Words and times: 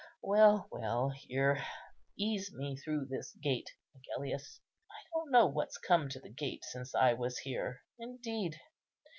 Well, 0.23 0.67
well,—here! 0.71 1.63
ease 2.17 2.51
me 2.51 2.75
through 2.75 3.05
this 3.05 3.33
gate, 3.39 3.69
Agellius; 3.95 4.59
I 4.89 4.97
don't 5.13 5.29
know 5.29 5.45
what's 5.45 5.77
come 5.77 6.09
to 6.09 6.19
the 6.19 6.33
gate 6.33 6.63
since 6.65 6.95
I 6.95 7.13
was 7.13 7.37
here. 7.37 7.83
Indeed! 7.99 8.55